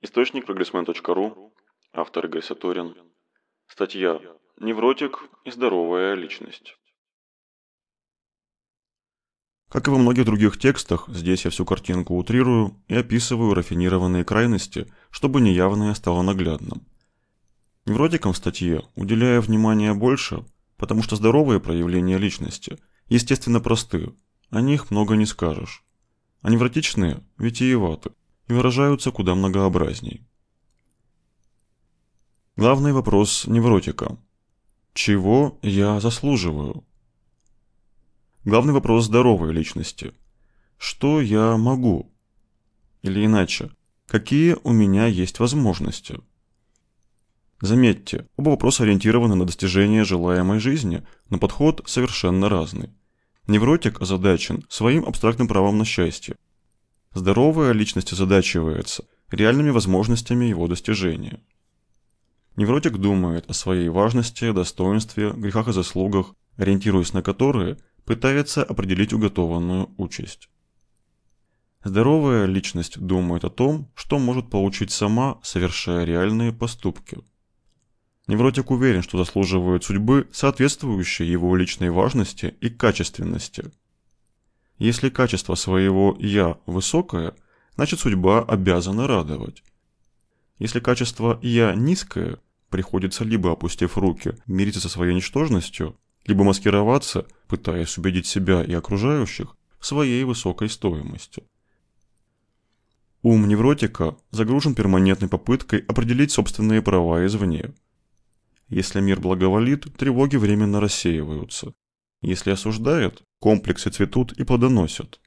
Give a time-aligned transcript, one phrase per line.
[0.00, 1.52] Источник прогрессмен.ру.
[1.92, 2.94] Автор Игорь Сатурин.
[3.66, 4.20] Статья
[4.60, 6.76] «Невротик и здоровая личность».
[9.68, 14.86] Как и во многих других текстах, здесь я всю картинку утрирую и описываю рафинированные крайности,
[15.10, 16.86] чтобы неявное стало наглядным.
[17.84, 20.44] Невротикам в статье уделяю внимание больше,
[20.76, 22.78] потому что здоровые проявления личности,
[23.08, 24.14] естественно, просты,
[24.50, 25.82] о них много не скажешь.
[26.40, 28.12] А невротичные– витиеваты
[28.48, 30.26] и выражаются куда многообразней.
[32.56, 34.18] Главный вопрос невротика.
[34.94, 36.84] Чего я заслуживаю?
[38.44, 40.12] Главный вопрос здоровой личности.
[40.76, 42.10] Что я могу?
[43.02, 43.70] Или иначе,
[44.06, 46.18] какие у меня есть возможности?
[47.60, 52.90] Заметьте, оба вопроса ориентированы на достижение желаемой жизни, но подход совершенно разный.
[53.46, 56.36] Невротик озадачен своим абстрактным правом на счастье,
[57.14, 61.40] Здоровая личность озадачивается реальными возможностями его достижения.
[62.56, 69.90] Невротик думает о своей важности, достоинстве, грехах и заслугах, ориентируясь на которые, пытается определить уготованную
[69.96, 70.48] участь.
[71.84, 77.18] Здоровая личность думает о том, что может получить сама, совершая реальные поступки.
[78.26, 83.70] Невротик уверен, что заслуживает судьбы, соответствующей его личной важности и качественности–
[84.78, 87.34] если качество своего «я» высокое,
[87.74, 89.62] значит судьба обязана радовать.
[90.58, 92.38] Если качество «я» низкое,
[92.70, 99.56] приходится либо опустив руки, мириться со своей ничтожностью, либо маскироваться, пытаясь убедить себя и окружающих
[99.80, 101.44] своей высокой стоимости.
[103.22, 107.74] Ум невротика загружен перманентной попыткой определить собственные права извне.
[108.68, 111.74] Если мир благоволит, тревоги временно рассеиваются.
[112.20, 115.20] Если осуждает, комплексы цветут и плодоносят.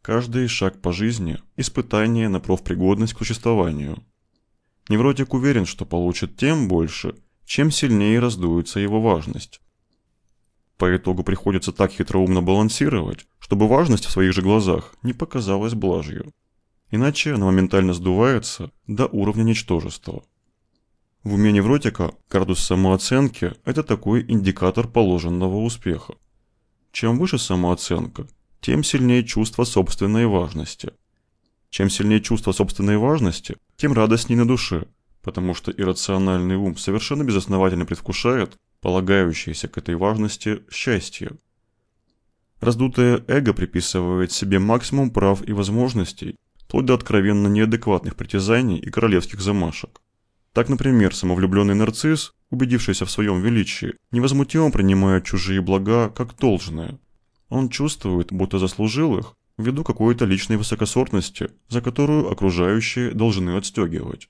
[0.00, 4.04] Каждый шаг по жизни– испытание на профпригодность к существованию.
[4.88, 9.60] Невротик уверен, что получит тем больше, чем сильнее раздуется его важность.
[10.76, 16.32] По итогу приходится так хитроумно балансировать, чтобы важность в своих же глазах не показалась блажью.
[16.90, 20.24] Иначе она моментально сдувается до уровня ничтожества.
[21.24, 26.14] В уме невротика градус самооценки– это такой индикатор положенного успеха.
[26.90, 28.26] Чем выше самооценка,
[28.60, 30.92] тем сильнее чувство собственной важности.
[31.70, 34.88] Чем сильнее чувство собственной важности, тем радостней на душе,
[35.22, 41.30] потому что иррациональный ум совершенно безосновательно предвкушает полагающееся к этой важности счастье.
[42.60, 49.40] Раздутое эго приписывает себе максимум прав и возможностей, вплоть до откровенно неадекватных притязаний и королевских
[49.40, 50.00] замашек.
[50.52, 56.98] Так, например, самовлюбленный нарцисс, убедившийся в своем величии, невозмутимо принимает чужие блага как должное.
[57.48, 64.28] Он чувствует, будто заслужил их, ввиду какой-то личной высокосортности, за которую окружающие должны отстегивать.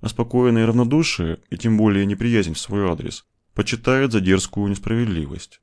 [0.00, 5.60] А спокойное равнодушие, и тем более неприязнь в свой адрес, почитает за дерзкую несправедливость.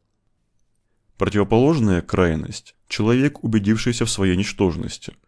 [1.18, 5.14] Противоположная крайность– человек, убедившийся в своей ничтожности–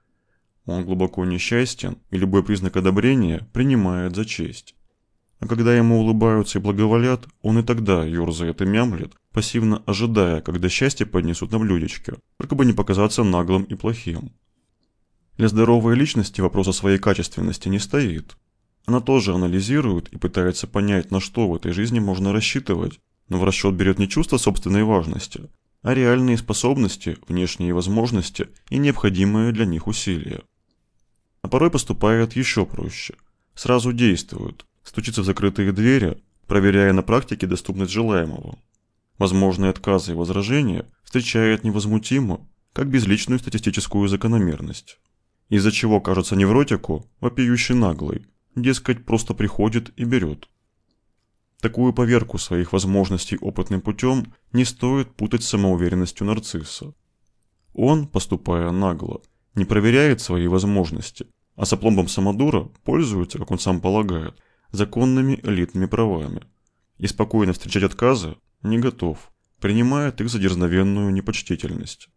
[0.65, 4.75] он глубоко несчастен, и любой признак одобрения принимает за честь.
[5.39, 10.69] А когда ему улыбаются и благоволят, он и тогда ерзает и мямлет, пассивно ожидая, когда
[10.69, 14.31] счастье поднесут на блюдечке, только бы не показаться наглым и плохим.
[15.37, 18.37] Для здоровой личности вопрос о своей качественности не стоит.
[18.85, 23.43] Она тоже анализирует и пытается понять, на что в этой жизни можно рассчитывать, но в
[23.43, 25.49] расчет берет не чувство собственной важности,
[25.81, 30.41] а реальные способности, внешние возможности и необходимые для них усилия.
[31.45, 33.13] А порой поступает еще проще.
[33.53, 36.17] Сразу действуют, стучится в закрытые двери,
[36.47, 38.57] проверяя на практике доступность желаемого.
[39.19, 44.97] Возможные отказы и возражения встречает невозмутимо, как безличную статистическую закономерность.
[45.49, 48.25] Из-за чего кажется невротику вопиющий наглый,
[48.55, 50.49] дескать, просто приходит и берет.
[51.61, 56.95] Такую поверку своих возможностей опытным путем не стоит путать с самоуверенностью нарцисса.
[57.75, 59.21] Он, поступая нагло,
[59.55, 64.37] не проверяет свои возможности, а с опломбом самодура пользуется, как он сам полагает,
[64.71, 66.43] законными элитными правами.
[66.97, 72.09] И спокойно встречать отказы не готов, принимает их за дерзновенную непочтительность.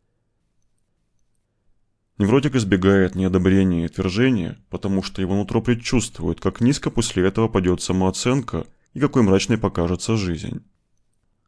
[2.18, 7.80] Невротик избегает неодобрения и отвержения, потому что его нутро предчувствует, как низко после этого падет
[7.80, 10.64] самооценка и какой мрачной покажется жизнь.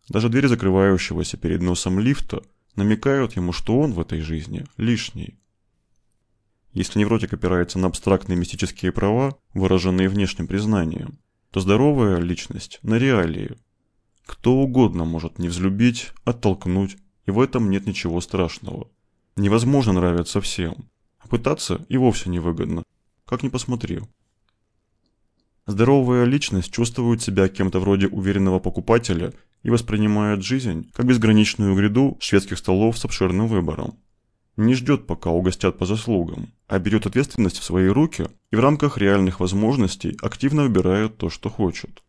[0.09, 2.45] Даже двери закрывающегося перед носом лифта
[2.77, 5.40] намекают ему, что он в этой жизни лишний.
[6.73, 11.19] Если невротик опирается на абстрактные мистические права, выраженные внешним признанием,
[11.51, 13.57] то здоровая личность на реалии.
[14.25, 16.97] Кто угодно может не взлюбить, оттолкнуть,
[17.27, 18.89] и в этом нет ничего страшного.
[19.37, 20.89] Невозможно нравиться всем,
[21.19, 22.85] а пытаться и вовсе невыгодно.
[23.25, 24.01] как ни посмотри.
[25.67, 29.33] Здоровая личность чувствует себя кем-то вроде уверенного покупателя
[29.63, 33.99] и воспринимает жизнь как безграничную гряду шведских столов с обширным выбором.
[34.61, 38.99] Не ждет, пока угостят по заслугам, а берет ответственность в свои руки и в рамках
[38.99, 42.03] реальных возможностей активно выбирает то, что хочет.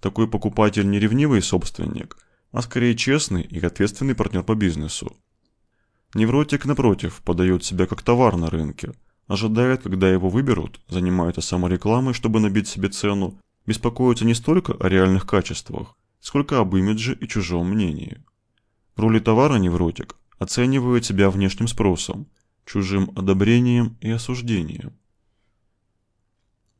[0.00, 2.16] Такой покупатель не ревнивый собственник,
[2.52, 5.14] а скорее честный и ответственный партнер по бизнесу.
[6.14, 8.92] Невротик, напротив, подает себя как товар на рынке,
[9.26, 15.26] ожидает, когда его выберут, занимается саморекламой, чтобы набить себе цену, беспокоится не столько о реальных
[15.26, 18.24] качествах, сколько об имидже и чужом мнении.
[18.96, 22.26] В роли товара невротик оценивает себя внешним спросом,
[22.64, 24.94] чужим одобрением и осуждением.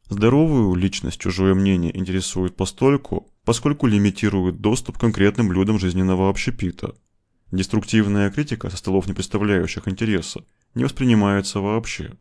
[0.08, 6.96] Здоровую личность чужое мнение интересует постольку, поскольку лимитирует доступ к конкретным людям жизненного общепита.
[7.52, 12.16] Деструктивная критика со столов не представляющих интереса не воспринимается вообще.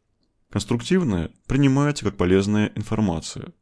[0.50, 3.54] Конструктивная принимается как полезная информация.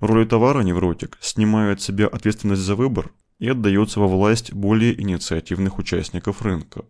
[0.00, 5.78] Роли товара невротик снимает с себя ответственность за выбор и отдается во власть более инициативных
[5.78, 6.84] участников рынка.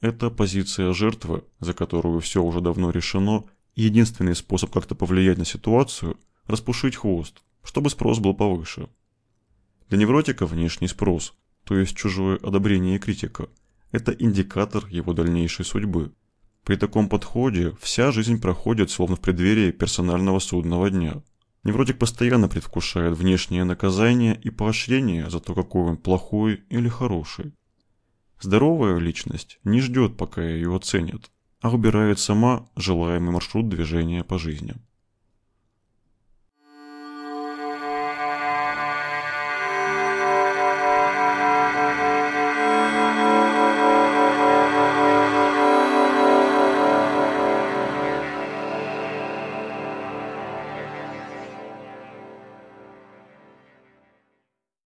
[0.00, 3.44] Это позиция жертвы, за которую все уже давно решено,
[3.74, 8.88] и единственный способ как-то повлиять на ситуацию– распушить хвост, чтобы спрос был повыше.
[9.88, 13.48] Для невротика внешний спрос, то есть чужое одобрение и критика,
[13.92, 16.12] это индикатор его дальнейшей судьбы.
[16.64, 21.22] При таком подходе вся жизнь проходит словно в преддверии персонального судного дня–
[21.64, 27.54] Невротик постоянно предвкушает внешнее наказание и поощрение за то, какой он плохой или хороший.
[28.40, 31.30] Здоровая личность не ждет, пока ее оценят,
[31.60, 34.74] а выбирает сама желаемый маршрут движения по жизни.